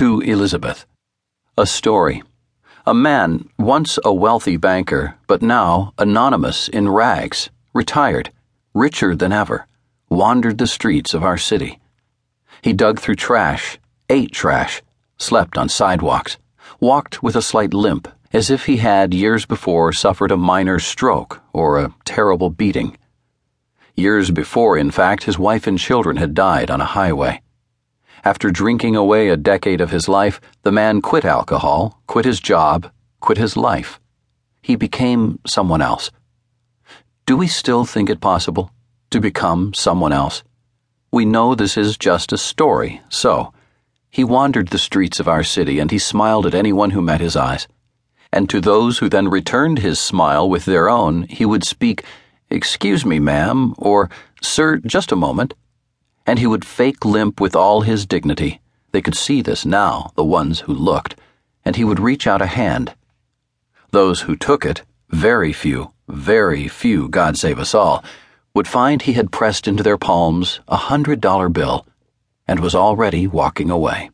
To 0.00 0.22
Elizabeth. 0.22 0.86
A 1.58 1.66
story. 1.66 2.22
A 2.86 2.94
man, 2.94 3.50
once 3.58 3.98
a 4.02 4.14
wealthy 4.14 4.56
banker, 4.56 5.16
but 5.26 5.42
now 5.42 5.92
anonymous 5.98 6.68
in 6.68 6.88
rags, 6.88 7.50
retired, 7.74 8.32
richer 8.72 9.14
than 9.14 9.30
ever, 9.30 9.66
wandered 10.08 10.56
the 10.56 10.66
streets 10.66 11.12
of 11.12 11.22
our 11.22 11.36
city. 11.36 11.80
He 12.62 12.72
dug 12.72 12.98
through 12.98 13.16
trash, 13.16 13.78
ate 14.08 14.32
trash, 14.32 14.80
slept 15.18 15.58
on 15.58 15.68
sidewalks, 15.68 16.38
walked 16.80 17.22
with 17.22 17.36
a 17.36 17.42
slight 17.42 17.74
limp, 17.74 18.08
as 18.32 18.48
if 18.48 18.64
he 18.64 18.78
had 18.78 19.12
years 19.12 19.44
before 19.44 19.92
suffered 19.92 20.30
a 20.30 20.36
minor 20.38 20.78
stroke 20.78 21.42
or 21.52 21.78
a 21.78 21.94
terrible 22.06 22.48
beating. 22.48 22.96
Years 23.96 24.30
before, 24.30 24.78
in 24.78 24.90
fact, 24.90 25.24
his 25.24 25.38
wife 25.38 25.66
and 25.66 25.78
children 25.78 26.16
had 26.16 26.32
died 26.32 26.70
on 26.70 26.80
a 26.80 26.86
highway. 26.86 27.42
After 28.22 28.50
drinking 28.50 28.96
away 28.96 29.28
a 29.28 29.36
decade 29.36 29.80
of 29.80 29.90
his 29.90 30.06
life, 30.06 30.40
the 30.62 30.72
man 30.72 31.00
quit 31.00 31.24
alcohol, 31.24 32.02
quit 32.06 32.26
his 32.26 32.38
job, 32.38 32.90
quit 33.20 33.38
his 33.38 33.56
life. 33.56 33.98
He 34.60 34.76
became 34.76 35.38
someone 35.46 35.80
else. 35.80 36.10
Do 37.24 37.36
we 37.36 37.46
still 37.46 37.86
think 37.86 38.10
it 38.10 38.20
possible 38.20 38.72
to 39.10 39.20
become 39.20 39.72
someone 39.72 40.12
else? 40.12 40.42
We 41.10 41.24
know 41.24 41.54
this 41.54 41.78
is 41.78 41.96
just 41.96 42.32
a 42.32 42.38
story, 42.38 43.00
so. 43.08 43.54
He 44.10 44.22
wandered 44.22 44.68
the 44.68 44.78
streets 44.78 45.18
of 45.18 45.28
our 45.28 45.42
city 45.42 45.78
and 45.78 45.90
he 45.90 45.98
smiled 45.98 46.44
at 46.44 46.54
anyone 46.54 46.90
who 46.90 47.00
met 47.00 47.20
his 47.20 47.36
eyes. 47.36 47.68
And 48.32 48.50
to 48.50 48.60
those 48.60 48.98
who 48.98 49.08
then 49.08 49.28
returned 49.28 49.78
his 49.78 49.98
smile 49.98 50.48
with 50.48 50.66
their 50.66 50.90
own, 50.90 51.22
he 51.22 51.46
would 51.46 51.64
speak, 51.64 52.04
Excuse 52.50 53.06
me, 53.06 53.18
ma'am, 53.18 53.74
or 53.78 54.10
Sir, 54.42 54.78
just 54.78 55.10
a 55.10 55.16
moment 55.16 55.54
and 56.30 56.38
he 56.38 56.46
would 56.46 56.64
fake 56.64 57.04
limp 57.04 57.40
with 57.40 57.56
all 57.56 57.80
his 57.80 58.06
dignity. 58.06 58.60
They 58.92 59.02
could 59.02 59.16
see 59.16 59.42
this 59.42 59.66
now, 59.66 60.12
the 60.14 60.22
ones 60.22 60.60
who 60.60 60.72
looked, 60.72 61.16
and 61.64 61.74
he 61.74 61.82
would 61.82 61.98
reach 61.98 62.24
out 62.24 62.40
a 62.40 62.46
hand. 62.46 62.94
Those 63.90 64.20
who 64.20 64.36
took 64.36 64.64
it, 64.64 64.84
very 65.08 65.52
few, 65.52 65.90
very 66.06 66.68
few, 66.68 67.08
God 67.08 67.36
save 67.36 67.58
us 67.58 67.74
all, 67.74 68.04
would 68.54 68.68
find 68.68 69.02
he 69.02 69.14
had 69.14 69.32
pressed 69.32 69.66
into 69.66 69.82
their 69.82 69.98
palms 69.98 70.60
a 70.68 70.76
hundred 70.76 71.20
dollar 71.20 71.48
bill 71.48 71.84
and 72.46 72.60
was 72.60 72.76
already 72.76 73.26
walking 73.26 73.68
away. 73.68 74.10